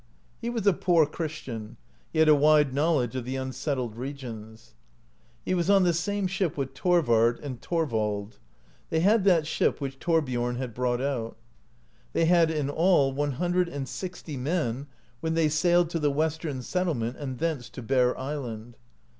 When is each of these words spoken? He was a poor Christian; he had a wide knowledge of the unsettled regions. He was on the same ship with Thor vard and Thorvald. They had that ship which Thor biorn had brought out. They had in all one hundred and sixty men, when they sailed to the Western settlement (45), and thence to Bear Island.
He 0.39 0.49
was 0.49 0.65
a 0.65 0.73
poor 0.73 1.05
Christian; 1.05 1.77
he 2.11 2.17
had 2.17 2.27
a 2.27 2.33
wide 2.33 2.73
knowledge 2.73 3.15
of 3.15 3.23
the 3.23 3.35
unsettled 3.35 3.95
regions. 3.95 4.73
He 5.45 5.53
was 5.53 5.69
on 5.69 5.83
the 5.83 5.93
same 5.93 6.25
ship 6.25 6.57
with 6.57 6.73
Thor 6.73 7.03
vard 7.03 7.39
and 7.41 7.61
Thorvald. 7.61 8.39
They 8.89 9.01
had 9.01 9.25
that 9.25 9.45
ship 9.45 9.79
which 9.79 9.97
Thor 10.03 10.23
biorn 10.23 10.55
had 10.57 10.73
brought 10.73 11.01
out. 11.01 11.37
They 12.13 12.25
had 12.25 12.49
in 12.49 12.67
all 12.67 13.13
one 13.13 13.33
hundred 13.33 13.69
and 13.69 13.87
sixty 13.87 14.37
men, 14.37 14.87
when 15.19 15.35
they 15.35 15.49
sailed 15.49 15.91
to 15.91 15.99
the 15.99 16.09
Western 16.09 16.63
settlement 16.63 17.17
(45), 17.17 17.21
and 17.29 17.37
thence 17.37 17.69
to 17.69 17.83
Bear 17.83 18.17
Island. 18.17 18.77